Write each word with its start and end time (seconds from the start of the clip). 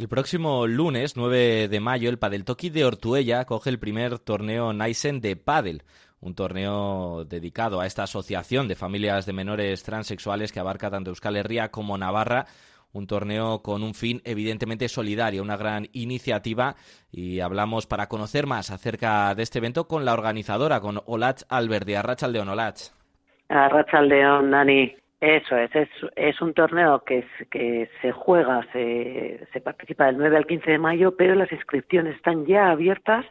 El 0.00 0.08
próximo 0.08 0.66
lunes, 0.66 1.14
9 1.14 1.68
de 1.68 1.78
mayo, 1.78 2.08
el 2.08 2.18
Padeltoki 2.18 2.70
de 2.70 2.86
Ortuella 2.86 3.44
coge 3.44 3.68
el 3.68 3.78
primer 3.78 4.18
torneo 4.18 4.72
Naisen 4.72 5.20
de 5.20 5.36
Padel, 5.36 5.82
un 6.20 6.34
torneo 6.34 7.26
dedicado 7.26 7.82
a 7.82 7.86
esta 7.86 8.04
asociación 8.04 8.66
de 8.66 8.76
familias 8.76 9.26
de 9.26 9.34
menores 9.34 9.82
transexuales 9.82 10.52
que 10.52 10.58
abarca 10.58 10.90
tanto 10.90 11.10
Euskal 11.10 11.36
Herria 11.36 11.70
como 11.70 11.98
Navarra 11.98 12.46
un 12.94 13.06
torneo 13.06 13.60
con 13.60 13.82
un 13.82 13.92
fin 13.92 14.22
evidentemente 14.24 14.88
solidario, 14.88 15.42
una 15.42 15.58
gran 15.58 15.86
iniciativa 15.92 16.76
y 17.12 17.40
hablamos 17.40 17.86
para 17.86 18.06
conocer 18.06 18.46
más 18.46 18.70
acerca 18.70 19.34
de 19.34 19.42
este 19.42 19.58
evento 19.58 19.86
con 19.86 20.06
la 20.06 20.14
organizadora, 20.14 20.80
con 20.80 20.98
Olach 21.04 21.42
Alberdi, 21.50 21.96
Arrachaldeón, 21.96 22.48
Olach. 22.48 22.88
Arrachaldeón, 23.50 24.50
Dani. 24.50 24.94
Eso 25.20 25.54
es, 25.56 25.74
es, 25.76 25.88
es 26.16 26.40
un 26.40 26.54
torneo 26.54 27.04
que, 27.04 27.26
que 27.50 27.90
se 28.00 28.10
juega, 28.10 28.66
se, 28.72 29.46
se 29.52 29.60
participa 29.60 30.06
del 30.06 30.16
9 30.16 30.36
al 30.38 30.46
15 30.46 30.70
de 30.70 30.78
mayo, 30.78 31.14
pero 31.14 31.34
las 31.34 31.52
inscripciones 31.52 32.16
están 32.16 32.46
ya 32.46 32.70
abiertas. 32.70 33.26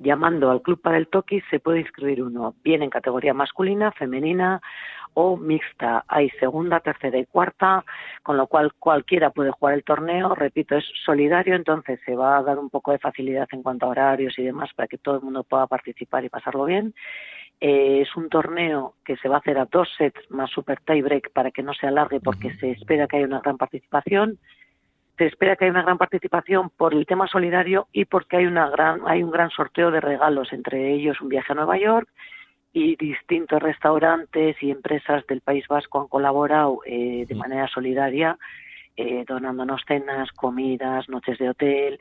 Llamando 0.00 0.50
al 0.50 0.62
Club 0.62 0.80
para 0.80 0.96
el 0.96 1.06
Toki 1.06 1.40
se 1.42 1.60
puede 1.60 1.78
inscribir 1.78 2.24
uno, 2.24 2.56
bien 2.64 2.82
en 2.82 2.90
categoría 2.90 3.34
masculina, 3.34 3.92
femenina 3.92 4.60
o 5.14 5.36
mixta. 5.36 6.04
Hay 6.08 6.28
segunda, 6.40 6.80
tercera 6.80 7.18
y 7.18 7.26
cuarta, 7.26 7.84
con 8.24 8.36
lo 8.36 8.48
cual 8.48 8.72
cualquiera 8.80 9.30
puede 9.30 9.52
jugar 9.52 9.74
el 9.74 9.84
torneo. 9.84 10.34
Repito, 10.34 10.76
es 10.76 10.84
solidario, 11.04 11.54
entonces 11.54 12.00
se 12.04 12.16
va 12.16 12.38
a 12.38 12.42
dar 12.42 12.58
un 12.58 12.70
poco 12.70 12.90
de 12.90 12.98
facilidad 12.98 13.46
en 13.52 13.62
cuanto 13.62 13.86
a 13.86 13.90
horarios 13.90 14.36
y 14.38 14.42
demás 14.42 14.70
para 14.74 14.88
que 14.88 14.98
todo 14.98 15.16
el 15.16 15.22
mundo 15.22 15.44
pueda 15.44 15.68
participar 15.68 16.24
y 16.24 16.30
pasarlo 16.30 16.64
bien. 16.64 16.94
Eh, 17.64 18.00
es 18.00 18.16
un 18.16 18.28
torneo 18.28 18.96
que 19.04 19.16
se 19.18 19.28
va 19.28 19.36
a 19.36 19.38
hacer 19.38 19.56
a 19.56 19.66
dos 19.66 19.88
sets 19.96 20.28
más 20.32 20.50
super 20.50 20.80
tiebreak 20.80 21.30
para 21.30 21.52
que 21.52 21.62
no 21.62 21.72
se 21.74 21.86
alargue 21.86 22.18
porque 22.18 22.52
se 22.56 22.72
espera 22.72 23.06
que 23.06 23.18
haya 23.18 23.26
una 23.26 23.38
gran 23.38 23.56
participación. 23.56 24.40
Se 25.16 25.26
espera 25.26 25.54
que 25.54 25.66
haya 25.66 25.70
una 25.70 25.84
gran 25.84 25.96
participación 25.96 26.70
por 26.70 26.92
el 26.92 27.06
tema 27.06 27.28
solidario 27.28 27.86
y 27.92 28.04
porque 28.06 28.38
hay, 28.38 28.46
una 28.46 28.68
gran, 28.68 29.02
hay 29.06 29.22
un 29.22 29.30
gran 29.30 29.50
sorteo 29.50 29.92
de 29.92 30.00
regalos, 30.00 30.52
entre 30.52 30.92
ellos 30.92 31.20
un 31.20 31.28
viaje 31.28 31.52
a 31.52 31.54
Nueva 31.54 31.78
York 31.78 32.08
y 32.72 32.96
distintos 32.96 33.62
restaurantes 33.62 34.60
y 34.60 34.72
empresas 34.72 35.24
del 35.28 35.40
País 35.40 35.64
Vasco 35.68 36.00
han 36.00 36.08
colaborado 36.08 36.80
eh, 36.84 37.26
de 37.28 37.34
manera 37.36 37.68
solidaria, 37.68 38.38
eh, 38.96 39.24
donándonos 39.24 39.82
cenas, 39.86 40.32
comidas, 40.32 41.08
noches 41.08 41.38
de 41.38 41.50
hotel, 41.50 42.00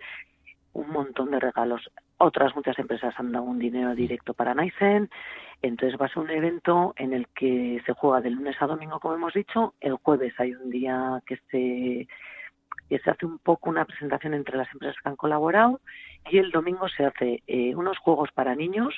un 0.73 0.89
montón 0.89 1.29
de 1.29 1.39
regalos. 1.39 1.87
Otras 2.21 2.55
muchas 2.55 2.77
empresas 2.77 3.13
han 3.17 3.31
dado 3.31 3.45
un 3.45 3.59
dinero 3.59 3.95
directo 3.95 4.33
para 4.33 4.53
Naisen 4.53 5.09
entonces 5.61 5.99
va 5.99 6.07
a 6.07 6.09
ser 6.09 6.19
un 6.19 6.29
evento 6.31 6.93
en 6.97 7.13
el 7.13 7.27
que 7.29 7.81
se 7.85 7.93
juega 7.93 8.21
de 8.21 8.31
lunes 8.31 8.55
a 8.59 8.67
domingo, 8.67 8.99
como 8.99 9.15
hemos 9.15 9.33
dicho. 9.33 9.75
El 9.79 9.93
jueves 9.95 10.33
hay 10.39 10.53
un 10.53 10.71
día 10.71 11.21
que 11.25 11.37
se, 11.51 12.07
que 12.89 12.99
se 12.99 13.09
hace 13.09 13.25
un 13.25 13.37
poco 13.37 13.69
una 13.69 13.85
presentación 13.85 14.33
entre 14.33 14.57
las 14.57 14.71
empresas 14.73 14.97
que 15.01 15.09
han 15.09 15.15
colaborado 15.15 15.79
y 16.29 16.39
el 16.39 16.51
domingo 16.51 16.87
se 16.89 17.05
hace 17.05 17.43
eh, 17.45 17.75
unos 17.75 17.97
juegos 17.99 18.31
para 18.31 18.55
niños, 18.55 18.95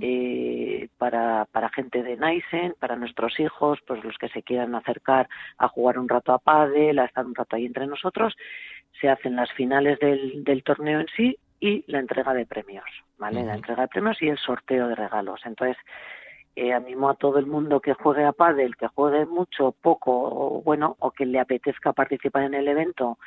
eh, 0.00 0.88
para, 0.96 1.46
para 1.52 1.70
gente 1.70 2.02
de 2.02 2.16
Naisen, 2.16 2.74
para 2.78 2.96
nuestros 2.96 3.38
hijos, 3.38 3.78
pues 3.86 4.02
los 4.02 4.16
que 4.16 4.28
se 4.28 4.42
quieran 4.42 4.74
acercar 4.74 5.28
a 5.58 5.68
jugar 5.68 5.98
un 5.98 6.08
rato 6.08 6.32
a 6.32 6.38
pádel, 6.38 6.98
a 6.98 7.06
estar 7.06 7.26
un 7.26 7.34
rato 7.34 7.56
ahí 7.56 7.66
entre 7.66 7.86
nosotros. 7.86 8.34
Se 9.00 9.10
hacen 9.10 9.36
las 9.36 9.52
finales 9.52 9.98
del, 9.98 10.44
del 10.44 10.62
torneo 10.62 11.00
en 11.00 11.08
sí 11.14 11.38
y 11.60 11.84
la 11.86 12.00
entrega 12.00 12.34
de 12.34 12.46
premios, 12.46 12.84
¿vale? 13.18 13.44
La 13.44 13.54
entrega 13.54 13.82
de 13.82 13.88
premios 13.88 14.20
y 14.20 14.28
el 14.28 14.38
sorteo 14.38 14.88
de 14.88 14.94
regalos. 14.94 15.40
Entonces, 15.44 15.76
eh, 16.54 16.72
animo 16.72 17.10
a 17.10 17.14
todo 17.14 17.38
el 17.38 17.46
mundo 17.46 17.80
que 17.80 17.94
juegue 17.94 18.24
a 18.24 18.32
pádel, 18.32 18.76
que 18.76 18.88
juegue 18.88 19.26
mucho, 19.26 19.72
poco, 19.72 20.12
o 20.12 20.62
bueno, 20.62 20.96
o 21.00 21.10
que 21.10 21.26
le 21.26 21.38
apetezca 21.38 21.92
participar 21.92 22.44
en 22.44 22.54
el 22.54 22.66
evento, 22.68 23.18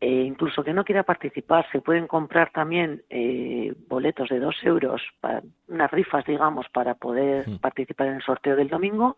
e 0.00 0.22
incluso 0.22 0.64
que 0.64 0.72
no 0.72 0.84
quiera 0.84 1.02
participar, 1.02 1.66
se 1.70 1.80
pueden 1.80 2.06
comprar 2.06 2.50
también 2.52 3.02
eh, 3.10 3.74
boletos 3.88 4.28
de 4.28 4.38
dos 4.38 4.56
euros, 4.62 5.02
para, 5.20 5.42
unas 5.68 5.90
rifas, 5.90 6.24
digamos, 6.24 6.66
para 6.70 6.94
poder 6.94 7.44
participar 7.60 8.08
en 8.08 8.14
el 8.14 8.22
sorteo 8.22 8.56
del 8.56 8.68
domingo. 8.68 9.16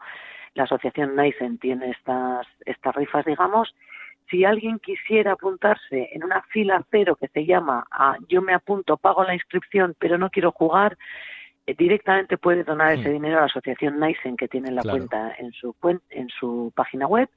La 0.55 0.65
asociación 0.65 1.15
Naisen 1.17 1.59
tiene 1.59 1.91
estas, 1.91 2.47
estas 2.65 2.95
rifas, 2.95 3.25
digamos, 3.25 3.75
si 4.31 4.45
alguien 4.45 4.79
quisiera 4.79 5.33
apuntarse 5.33 6.11
en 6.13 6.25
una 6.25 6.43
fila 6.43 6.85
cero 6.91 7.17
que 7.17 7.29
se 7.29 7.45
llama 7.45 7.87
a 7.91 8.17
yo 8.29 8.43
me 8.43 8.55
apunto, 8.55 8.97
pago 8.97 9.25
la 9.25 9.35
inscripción, 9.35 9.95
pero 9.99 10.19
no 10.19 10.31
quiero 10.31 10.53
jugar, 10.53 10.97
eh, 11.67 11.75
directamente 11.77 12.39
puede 12.39 12.65
donar 12.65 12.93
ese 12.93 13.09
hmm. 13.09 13.13
dinero 13.13 13.39
a 13.39 13.41
la 13.41 13.47
asociación 13.47 13.99
Naisen 13.99 14.37
que 14.37 14.49
tiene 14.49 14.71
la 14.71 14.83
cuenta 14.83 15.35
en 15.39 15.53
su 15.53 15.75
en 16.11 16.29
su 16.29 16.73
página 16.75 17.07
web. 17.07 17.29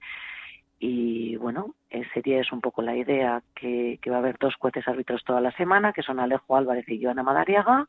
Y 0.81 1.35
bueno, 1.35 1.75
ese 1.89 2.21
día 2.21 2.39
es 2.39 2.51
un 2.53 2.61
poco 2.61 2.81
la 2.81 2.95
idea 2.95 3.41
que, 3.53 3.99
que 4.01 4.09
va 4.09 4.17
a 4.17 4.19
haber 4.19 4.37
dos 4.39 4.55
jueces 4.55 4.87
árbitros 4.87 5.25
toda 5.25 5.41
la 5.41 5.51
semana, 5.51 5.91
que 5.91 6.03
son 6.03 6.21
Alejo 6.21 6.55
Álvarez 6.55 6.87
y 6.87 7.03
Joana 7.03 7.21
Madariaga, 7.21 7.85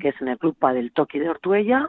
que 0.00 0.08
es 0.08 0.20
en 0.20 0.26
el 0.26 0.38
Club 0.38 0.56
del 0.72 0.90
Toki 0.90 1.20
de 1.20 1.30
Ortuella, 1.30 1.88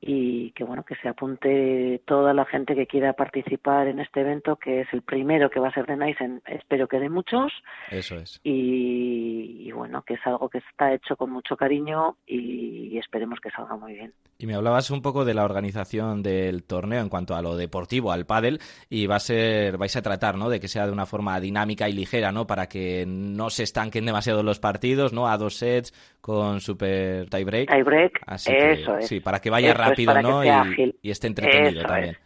y 0.00 0.52
que 0.52 0.64
bueno 0.64 0.82
que 0.82 0.94
se 0.96 1.08
apunte 1.08 2.00
toda 2.06 2.32
la 2.32 2.46
gente 2.46 2.74
que 2.74 2.86
quiera 2.86 3.12
participar 3.12 3.86
en 3.86 4.00
este 4.00 4.22
evento 4.22 4.56
que 4.56 4.80
es 4.80 4.88
el 4.92 5.02
primero 5.02 5.50
que 5.50 5.60
va 5.60 5.68
a 5.68 5.74
ser 5.74 5.86
de 5.86 5.96
Nice 5.96 6.40
espero 6.46 6.88
que 6.88 6.98
de 6.98 7.10
muchos. 7.10 7.52
Eso 7.90 8.16
es. 8.16 8.40
Y, 8.42 9.70
bueno 9.72 10.02
que 10.02 10.14
es 10.14 10.20
algo 10.26 10.48
que 10.48 10.58
está 10.58 10.92
hecho 10.92 11.16
con 11.16 11.30
mucho 11.30 11.56
cariño 11.56 12.16
y, 12.26 12.98
esperemos 12.98 13.40
que 13.40 13.50
salga 13.50 13.76
muy 13.76 13.94
bien. 13.94 14.12
Y 14.38 14.46
me 14.46 14.54
hablabas 14.54 14.90
un 14.90 15.00
poco 15.00 15.24
de 15.24 15.32
la 15.32 15.44
organización 15.44 16.22
del 16.22 16.64
torneo 16.64 17.00
en 17.00 17.08
cuanto 17.08 17.34
a 17.34 17.40
lo 17.40 17.56
deportivo 17.56 18.12
al 18.12 18.26
pádel 18.26 18.60
y 18.90 19.06
va 19.06 19.16
a 19.16 19.20
ser 19.20 19.78
vais 19.78 19.96
a 19.96 20.02
tratar 20.02 20.36
no 20.36 20.50
de 20.50 20.60
que 20.60 20.68
sea 20.68 20.86
de 20.86 20.92
una 20.92 21.06
forma 21.06 21.38
dinámica 21.40 21.88
y 21.88 21.92
ligera 21.92 22.30
no 22.30 22.46
para 22.46 22.68
que 22.68 23.04
no 23.06 23.48
se 23.48 23.62
estanquen 23.62 24.04
demasiado 24.04 24.42
los 24.42 24.60
partidos 24.60 25.12
no 25.12 25.28
a 25.28 25.38
dos 25.38 25.56
sets 25.56 25.92
con 26.20 26.60
super 26.60 27.28
tiebreak. 27.30 27.70
Tiebreak 27.70 28.20
eso 28.46 28.96
es. 28.98 29.08
sí 29.08 29.20
para 29.20 29.40
que 29.40 29.50
vaya 29.50 29.72
rápido 29.72 29.89
rápido, 29.90 30.22
¿no? 30.22 30.44
Y, 30.44 30.96
y, 31.02 31.10
esté 31.10 31.26
entretenido 31.26 31.82
también. 31.82 32.16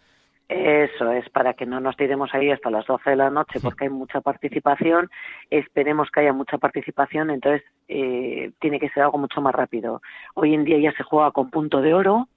Eso 0.49 1.11
es, 1.11 1.29
para 1.31 1.55
que 1.55 1.65
no 1.65 1.81
nos 1.81 1.97
tiremos 1.97 2.33
ahí 2.35 2.51
hasta 2.51 2.71
las 2.71 2.87
12 2.87 3.11
de 3.11 3.17
la 3.17 3.31
noche 3.31 3.61
porque 3.61 3.85
hay 3.85 3.91
mucha 3.91 4.21
participación. 4.21 5.11
Esperemos 5.49 6.11
que 6.11 6.21
haya 6.21 6.35
mucha 6.35 6.59
participación, 6.59 7.31
entonces 7.31 7.63
eh, 7.89 8.53
tiene 8.61 8.79
que 8.79 8.91
ser 8.91 9.05
algo 9.05 9.19
mucho 9.19 9.41
más 9.41 9.55
rápido. 9.55 10.03
Hoy 10.35 10.53
en 10.53 10.65
día 10.65 10.79
ya 10.79 10.93
se 10.97 11.03
juega 11.03 11.31
con 11.31 11.51
punto 11.51 11.81
de 11.81 11.95
oro 11.95 12.29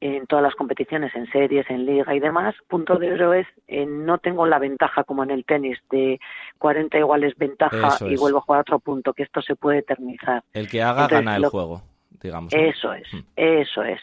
en 0.00 0.26
todas 0.26 0.44
las 0.44 0.54
competiciones, 0.54 1.14
en 1.16 1.30
series, 1.30 1.68
en 1.70 1.86
liga 1.86 2.14
y 2.14 2.20
demás. 2.20 2.54
Punto 2.68 2.96
de 2.96 3.12
oro 3.12 3.34
es, 3.34 3.48
eh, 3.66 3.84
no 3.84 4.18
tengo 4.18 4.46
la 4.46 4.60
ventaja 4.60 5.02
como 5.02 5.24
en 5.24 5.30
el 5.32 5.44
tenis 5.44 5.78
de 5.90 6.20
40 6.58 6.98
iguales 6.98 7.34
ventaja 7.36 7.98
y 8.06 8.16
vuelvo 8.16 8.38
a 8.38 8.42
jugar 8.42 8.60
otro 8.60 8.78
punto, 8.78 9.12
que 9.12 9.24
esto 9.24 9.42
se 9.42 9.56
puede 9.56 9.78
eternizar. 9.78 10.44
El 10.52 10.68
que 10.68 10.82
haga 10.82 11.08
gana 11.08 11.36
el 11.36 11.46
juego, 11.46 11.82
digamos. 12.22 12.54
Eso 12.54 12.94
es, 12.94 13.12
hmm. 13.12 13.20
eso 13.36 13.82
es 13.82 14.00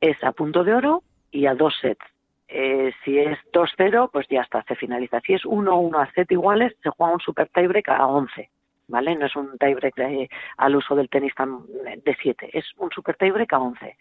es 0.00 0.22
a 0.22 0.32
punto 0.32 0.64
de 0.64 0.74
oro 0.74 1.02
y 1.30 1.46
a 1.46 1.54
dos 1.54 1.74
sets. 1.80 2.04
Eh, 2.48 2.92
si 3.04 3.18
es 3.18 3.38
2-0, 3.52 4.10
pues 4.10 4.26
ya 4.28 4.40
está, 4.40 4.62
se 4.62 4.74
finaliza. 4.74 5.20
Si 5.20 5.34
es 5.34 5.44
1-1 5.44 6.02
a 6.02 6.10
set 6.12 6.30
iguales, 6.32 6.74
se 6.82 6.88
juega 6.90 7.12
un 7.12 7.20
super 7.20 7.48
tiebreak 7.48 7.90
a 7.90 8.06
11, 8.06 8.48
¿vale? 8.88 9.16
No 9.16 9.26
es 9.26 9.36
un 9.36 9.58
tiebreak 9.58 9.94
al 10.56 10.76
uso 10.76 10.94
del 10.96 11.10
tenis 11.10 11.34
de 11.36 12.16
7, 12.22 12.50
es 12.54 12.64
un 12.78 12.90
super 12.90 13.16
tiebreak 13.16 13.52
a 13.52 13.58
11. 13.58 13.96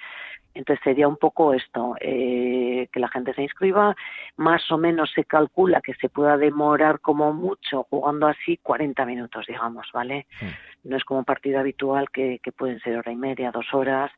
Entonces 0.53 0.81
sería 0.83 1.09
un 1.09 1.17
poco 1.17 1.53
esto, 1.53 1.95
eh, 1.99 2.87
que 2.91 2.99
la 3.01 3.09
gente 3.09 3.33
se 3.33 3.43
inscriba, 3.43 3.95
más 4.37 4.71
o 4.71 4.77
menos 4.77 5.11
se 5.13 5.25
calcula 5.25 5.81
que 5.81 5.93
se 5.95 6.07
pueda 6.07 6.37
demorar 6.37 7.01
como 7.01 7.33
mucho 7.33 7.83
jugando 7.89 8.27
así 8.27 8.57
40 8.63 9.05
minutos, 9.05 9.45
digamos, 9.45 9.87
¿vale? 9.93 10.25
No 10.85 10.95
es 10.95 11.03
como 11.03 11.19
un 11.19 11.25
partido 11.25 11.59
habitual 11.59 12.09
que, 12.11 12.39
que 12.41 12.53
pueden 12.53 12.79
ser 12.79 12.97
hora 12.97 13.11
y 13.11 13.17
media, 13.17 13.51
dos 13.51 13.71
horas. 13.73 14.09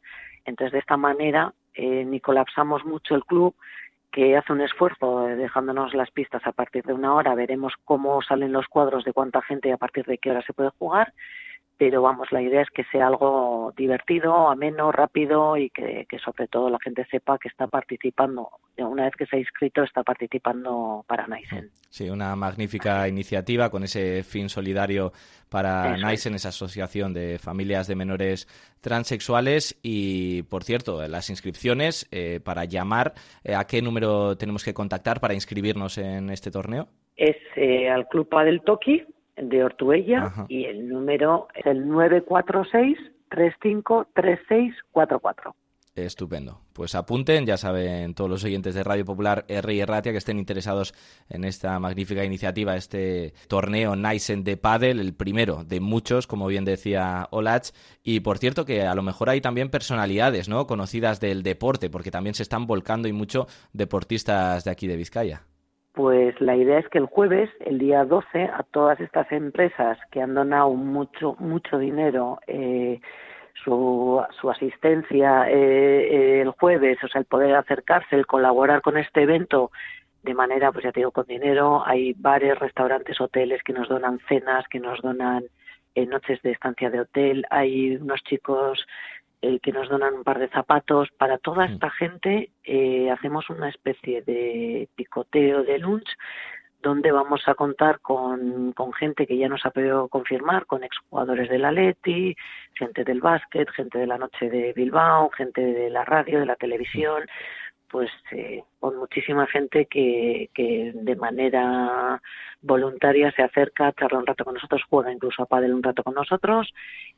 Entonces 0.46 0.72
de 0.72 0.80
esta 0.80 0.98
manera 0.98 1.52
eh, 1.80 2.06
ni 2.06 2.20
colapsamos 2.20 2.84
mucho 2.86 3.16
el 3.16 3.24
club, 3.24 3.56
que 4.12 4.36
hace 4.36 4.52
un 4.54 4.62
esfuerzo 4.62 5.22
dejándonos 5.28 5.94
las 5.94 6.12
pistas 6.12 6.46
a 6.46 6.52
partir 6.52 6.84
de 6.84 6.94
una 6.94 7.14
hora. 7.14 7.36
Veremos 7.36 7.74
cómo 7.86 8.22
salen 8.22 8.52
los 8.52 8.68
cuadros 8.68 9.06
de 9.06 9.14
cuánta 9.14 9.42
gente 9.42 9.70
y 9.70 9.72
a 9.72 9.78
partir 9.78 10.06
de 10.06 10.18
qué 10.18 10.32
hora 10.32 10.42
se 10.42 10.54
puede 10.54 10.72
jugar 10.78 11.14
pero 11.80 12.02
vamos, 12.02 12.30
la 12.34 12.42
idea 12.42 12.62
es 12.62 12.70
que 12.72 12.84
sea 12.92 13.08
algo 13.08 13.74
divertido, 13.78 14.50
ameno, 14.50 14.92
rápido 14.92 15.56
y 15.56 15.70
que, 15.70 16.06
sobre 16.22 16.50
todo 16.50 16.70
la 16.70 16.78
gente 16.84 17.08
sepa 17.10 17.38
que 17.40 17.48
está 17.48 17.68
participando. 17.68 18.50
Una 18.78 19.06
vez 19.06 19.14
que 19.18 19.26
se 19.26 19.38
ha 19.38 19.40
inscrito, 19.40 19.84
está 19.84 20.04
participando 20.04 21.06
para 21.08 21.26
Naisen. 21.26 21.72
Sí, 21.88 22.10
una 22.10 22.36
magnífica 22.36 23.08
iniciativa 23.08 23.70
con 23.70 23.84
ese 23.84 24.24
fin 24.24 24.50
solidario 24.50 25.14
para 25.48 25.96
Naisen, 25.96 26.36
esa 26.36 26.50
asociación 26.50 27.14
de 27.14 27.40
familias 27.40 27.88
de 27.88 27.96
menores 27.96 28.46
transexuales. 28.82 29.80
Y, 29.82 30.44
por 30.44 30.66
cierto, 30.66 31.08
las 31.08 31.30
inscripciones, 31.30 32.10
eh, 32.12 32.42
para 32.44 32.66
llamar, 32.66 33.14
eh, 33.46 33.56
¿a 33.56 33.64
qué 33.64 33.82
número 33.82 34.36
tenemos 34.36 34.66
que 34.66 34.74
contactar 34.74 35.22
para 35.22 35.34
inscribirnos 35.34 35.98
en 35.98 36.30
este 36.30 36.52
torneo? 36.52 36.90
Es 37.16 37.38
eh, 37.56 37.90
al 37.90 38.10
Club 38.10 38.28
Padel 38.28 38.64
Toki, 38.64 39.06
de 39.42 39.64
Ortuella 39.64 40.32
y 40.48 40.66
el 40.66 40.90
número 40.90 41.48
es 41.56 41.66
el 41.66 41.88
946 41.88 42.98
353644. 43.30 45.56
Estupendo. 45.96 46.62
Pues 46.74 46.96
apunten, 46.96 47.46
ya 47.46 47.58
saben 47.58 48.14
todos 48.14 48.30
los 48.30 48.44
oyentes 48.44 48.76
de 48.76 48.84
Radio 48.84 49.06
Popular 49.06 49.46
R 49.48 49.74
y 49.74 49.82
Erratia 49.82 50.12
que 50.12 50.18
estén 50.18 50.40
interesados 50.40 50.94
en 51.30 51.44
esta 51.44 51.78
magnífica 51.80 52.24
iniciativa, 52.24 52.76
este 52.76 53.34
torneo 53.48 53.96
Nysen 53.96 54.44
de 54.44 54.56
Padel, 54.56 55.00
el 55.00 55.14
primero 55.14 55.64
de 55.66 55.80
muchos, 55.80 56.28
como 56.28 56.48
bien 56.48 56.64
decía 56.64 57.28
Olach. 57.32 57.72
Y 58.04 58.22
por 58.22 58.38
cierto 58.38 58.66
que 58.66 58.84
a 58.84 58.96
lo 58.96 59.02
mejor 59.02 59.30
hay 59.30 59.42
también 59.42 59.70
personalidades, 59.70 60.48
¿no? 60.48 60.68
Conocidas 60.68 61.20
del 61.20 61.44
deporte, 61.44 61.90
porque 61.90 62.12
también 62.12 62.36
se 62.36 62.44
están 62.44 62.66
volcando 62.66 63.08
y 63.08 63.14
mucho 63.14 63.48
deportistas 63.74 64.64
de 64.64 64.72
aquí 64.72 64.88
de 64.88 64.96
Vizcaya. 64.96 65.44
Pues 66.00 66.40
la 66.40 66.56
idea 66.56 66.80
es 66.80 66.88
que 66.88 66.98
el 66.98 67.08
jueves, 67.08 67.50
el 67.60 67.78
día 67.78 68.06
12, 68.06 68.44
a 68.44 68.64
todas 68.72 69.02
estas 69.02 69.30
empresas 69.34 69.98
que 70.12 70.22
han 70.22 70.34
donado 70.34 70.74
mucho, 70.74 71.36
mucho 71.40 71.78
dinero, 71.78 72.40
eh, 72.48 73.02
su, 73.66 74.24
su 74.40 74.50
asistencia 74.50 75.50
eh, 75.50 76.40
el 76.40 76.52
jueves, 76.52 77.04
o 77.04 77.10
sea, 77.10 77.20
el 77.20 77.26
poder 77.26 77.54
acercarse, 77.54 78.16
el 78.16 78.26
colaborar 78.28 78.82
con 78.82 78.96
este 78.98 79.24
evento 79.24 79.72
de 80.24 80.34
manera, 80.34 80.72
pues 80.72 80.86
ya 80.86 80.94
te 80.94 81.02
digo, 81.02 81.12
con 81.12 81.26
dinero. 81.26 81.84
Hay 81.86 82.14
bares, 82.14 82.58
restaurantes, 82.58 83.20
hoteles 83.20 83.62
que 83.62 83.74
nos 83.74 83.90
donan 83.90 84.22
cenas, 84.30 84.70
que 84.70 84.80
nos 84.80 85.02
donan 85.02 85.44
eh, 85.96 86.06
noches 86.06 86.42
de 86.44 86.52
estancia 86.52 86.90
de 86.90 87.02
hotel. 87.02 87.46
Hay 87.50 87.98
unos 87.98 88.24
chicos 88.24 88.88
eh, 89.42 89.60
que 89.60 89.72
nos 89.72 89.90
donan 89.90 90.16
un 90.16 90.24
par 90.24 90.40
de 90.40 90.50
zapatos. 90.50 91.10
Para 91.18 91.38
toda 91.38 91.68
mm. 91.68 91.74
esta 91.74 91.90
gente 91.92 92.52
eh, 92.64 93.10
hacemos 93.12 93.50
una 93.50 93.70
especie 93.70 94.22
de 94.22 94.90
picoteo 94.96 95.64
de 95.64 95.80
lunch 95.80 96.10
donde 96.82 97.12
vamos 97.12 97.42
a 97.46 97.56
contar 97.56 98.00
con, 98.00 98.72
con, 98.72 98.94
gente 98.94 99.28
que 99.28 99.38
ya 99.38 99.50
nos 99.50 99.66
ha 99.66 99.72
podido 99.72 100.08
confirmar, 100.08 100.66
con 100.66 100.84
exjugadores 100.84 101.50
del 101.50 101.66
Atleti, 101.66 102.36
gente 102.74 103.04
del 103.04 103.20
básquet, 103.20 103.70
gente 103.72 103.98
de 103.98 104.08
la 104.08 104.18
noche 104.18 104.50
de 104.50 104.72
Bilbao, 104.74 105.30
gente 105.32 105.62
de 105.62 105.90
la 105.90 106.06
radio, 106.06 106.40
de 106.40 106.46
la 106.46 106.56
televisión, 106.56 107.24
pues 107.90 108.10
eh, 108.32 108.64
con 108.80 108.98
muchísima 108.98 109.48
gente 109.48 109.86
que, 109.86 110.50
que 110.54 110.92
de 110.94 111.16
manera 111.16 112.22
voluntaria 112.62 113.32
se 113.32 113.44
acerca, 113.44 113.94
charla 113.94 114.20
un 114.20 114.26
rato 114.26 114.46
con 114.46 114.54
nosotros, 114.54 114.82
juega 114.90 115.12
incluso 115.12 115.44
a 115.44 115.46
pádel 115.46 115.74
un 115.74 115.84
rato 115.84 116.04
con 116.04 116.14
nosotros 116.14 116.74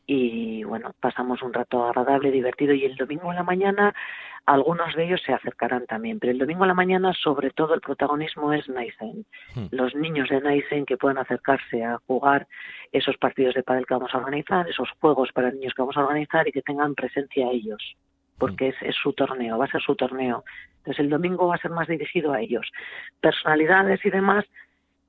y 0.05 0.63
bueno, 0.63 0.93
pasamos 0.99 1.41
un 1.41 1.53
rato 1.53 1.85
agradable, 1.85 2.31
divertido 2.31 2.73
y 2.73 2.85
el 2.85 2.95
domingo 2.95 3.29
en 3.31 3.37
la 3.37 3.43
mañana 3.43 3.93
algunos 4.45 4.95
de 4.95 5.05
ellos 5.05 5.21
se 5.25 5.33
acercarán 5.33 5.85
también, 5.85 6.19
pero 6.19 6.31
el 6.31 6.39
domingo 6.39 6.63
en 6.63 6.69
la 6.69 6.73
mañana 6.73 7.13
sobre 7.13 7.51
todo 7.51 7.73
el 7.75 7.81
protagonismo 7.81 8.53
es 8.53 8.67
Naisen. 8.69 9.25
Hmm. 9.55 9.67
Los 9.71 9.93
niños 9.95 10.29
de 10.29 10.41
Naisen 10.41 10.85
que 10.85 10.97
puedan 10.97 11.19
acercarse 11.19 11.83
a 11.83 11.99
jugar 12.07 12.47
esos 12.91 13.17
partidos 13.17 13.53
de 13.55 13.63
pádel 13.63 13.85
que 13.85 13.93
vamos 13.93 14.13
a 14.13 14.17
organizar, 14.17 14.67
esos 14.67 14.89
juegos 14.99 15.31
para 15.31 15.51
niños 15.51 15.73
que 15.75 15.81
vamos 15.81 15.97
a 15.97 16.01
organizar 16.01 16.47
y 16.47 16.51
que 16.51 16.61
tengan 16.61 16.95
presencia 16.95 17.49
ellos 17.51 17.95
porque 18.41 18.69
es, 18.69 18.75
es, 18.81 18.95
su 18.95 19.13
torneo, 19.13 19.59
va 19.59 19.65
a 19.65 19.71
ser 19.71 19.81
su 19.81 19.95
torneo. 19.95 20.43
Entonces 20.79 20.99
el 20.99 21.11
domingo 21.11 21.47
va 21.47 21.55
a 21.55 21.59
ser 21.59 21.69
más 21.69 21.87
dirigido 21.87 22.33
a 22.33 22.41
ellos. 22.41 22.67
Personalidades 23.19 24.03
y 24.03 24.09
demás 24.09 24.45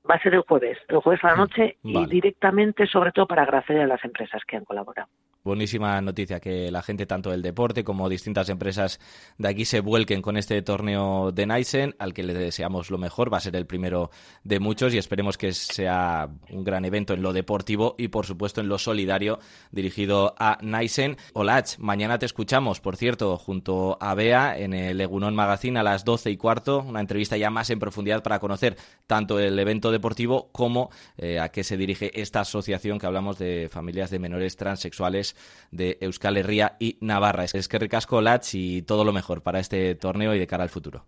va 0.07 0.15
a 0.15 0.21
ser 0.21 0.35
el 0.35 0.41
jueves, 0.41 0.77
el 0.87 0.97
jueves 0.97 1.23
a 1.23 1.29
la 1.29 1.37
noche 1.37 1.77
y 1.81 2.05
directamente, 2.05 2.85
sobre 2.85 3.11
todo, 3.11 3.25
para 3.25 3.41
agradecer 3.41 3.79
a 3.81 3.87
las 3.87 4.05
empresas 4.05 4.43
que 4.45 4.57
han 4.57 4.65
colaborado 4.65 5.09
buenísima 5.43 5.99
noticia 6.01 6.39
que 6.39 6.71
la 6.71 6.81
gente 6.81 7.05
tanto 7.05 7.29
del 7.29 7.41
deporte 7.41 7.83
como 7.83 8.07
distintas 8.07 8.47
empresas 8.47 8.99
de 9.37 9.49
aquí 9.49 9.65
se 9.65 9.81
vuelquen 9.81 10.21
con 10.21 10.37
este 10.37 10.61
torneo 10.61 11.31
de 11.31 11.45
Naisen, 11.45 11.95
al 11.99 12.13
que 12.13 12.23
le 12.23 12.33
deseamos 12.33 12.89
lo 12.89 12.97
mejor, 12.97 13.31
va 13.31 13.37
a 13.37 13.41
ser 13.41 13.55
el 13.57 13.65
primero 13.65 14.09
de 14.43 14.59
muchos 14.59 14.93
y 14.93 14.97
esperemos 14.97 15.37
que 15.37 15.51
sea 15.53 16.29
un 16.49 16.63
gran 16.63 16.85
evento 16.85 17.13
en 17.13 17.21
lo 17.21 17.33
deportivo 17.33 17.95
y 17.97 18.07
por 18.07 18.25
supuesto 18.25 18.61
en 18.61 18.69
lo 18.69 18.77
solidario 18.77 19.39
dirigido 19.71 20.33
a 20.39 20.57
Naisen. 20.61 21.17
Olach, 21.33 21.77
mañana 21.77 22.19
te 22.19 22.25
escuchamos, 22.25 22.79
por 22.79 22.95
cierto, 22.95 23.37
junto 23.37 23.97
a 23.99 24.15
Bea 24.15 24.57
en 24.57 24.73
el 24.73 25.01
Egunon 25.01 25.35
Magazine 25.35 25.79
a 25.79 25.83
las 25.83 26.05
12 26.05 26.31
y 26.31 26.37
cuarto, 26.37 26.79
una 26.79 27.01
entrevista 27.01 27.35
ya 27.35 27.49
más 27.49 27.69
en 27.69 27.79
profundidad 27.79 28.23
para 28.23 28.39
conocer 28.39 28.77
tanto 29.07 29.39
el 29.39 29.59
evento 29.59 29.91
deportivo 29.91 30.49
como 30.53 30.89
eh, 31.17 31.39
a 31.39 31.49
qué 31.49 31.65
se 31.65 31.75
dirige 31.75 32.21
esta 32.21 32.41
asociación 32.41 32.97
que 32.97 33.07
hablamos 33.07 33.37
de 33.37 33.67
familias 33.69 34.09
de 34.09 34.19
menores 34.19 34.55
transexuales 34.55 35.32
de 35.71 35.97
Euskal 36.01 36.37
Herria 36.37 36.73
y 36.79 36.97
Navarra. 37.01 37.45
Es 37.45 37.67
que 37.67 37.79
ricasco, 37.79 38.21
Lach, 38.21 38.53
y 38.53 38.83
todo 38.83 39.03
lo 39.03 39.13
mejor 39.13 39.41
para 39.41 39.59
este 39.59 39.95
torneo 39.95 40.35
y 40.35 40.39
de 40.39 40.47
cara 40.47 40.63
al 40.63 40.69
futuro. 40.69 41.05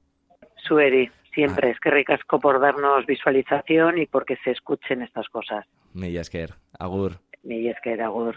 Sueri, 0.55 1.09
siempre. 1.33 1.69
Ah. 1.69 1.71
Es 1.71 1.79
que 1.79 1.91
ricasco 1.91 2.39
por 2.39 2.59
darnos 2.59 3.05
visualización 3.05 3.99
y 3.99 4.07
porque 4.07 4.37
se 4.43 4.51
escuchen 4.51 5.01
estas 5.01 5.29
cosas. 5.29 5.65
Millasker, 5.93 6.55
agur. 6.79 7.19
Millasker, 7.43 8.01
agur. 8.01 8.33